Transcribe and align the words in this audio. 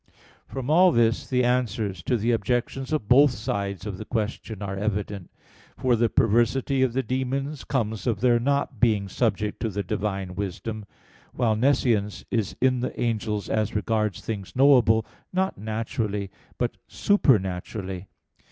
From 0.47 0.71
all 0.71 0.91
this 0.91 1.27
the 1.27 1.43
answers 1.43 2.01
to 2.05 2.17
the 2.17 2.31
objections 2.31 2.91
of 2.91 3.07
both 3.07 3.29
sides 3.29 3.85
of 3.85 3.99
the 3.99 4.03
question 4.05 4.59
are 4.59 4.75
evident. 4.75 5.29
For 5.77 5.95
the 5.95 6.09
perversity 6.09 6.81
of 6.81 6.93
the 6.93 7.03
demons 7.03 7.63
comes 7.63 8.07
of 8.07 8.19
their 8.19 8.39
not 8.39 8.79
being 8.79 9.07
subject 9.07 9.59
to 9.59 9.69
the 9.69 9.83
Divine 9.83 10.33
wisdom; 10.33 10.85
while 11.35 11.55
nescience 11.55 12.25
is 12.31 12.55
in 12.59 12.79
the 12.79 12.99
angels 12.99 13.47
as 13.47 13.75
regards 13.75 14.21
things 14.21 14.55
knowable, 14.55 15.05
not 15.31 15.59
naturally 15.59 16.31
but 16.57 16.77
supernaturally. 16.87 18.07